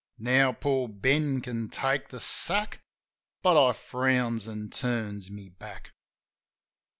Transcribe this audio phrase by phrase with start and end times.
[0.17, 2.81] Now poor Ben can take the sack.''
[3.43, 5.91] But I frowns, an' turns my back.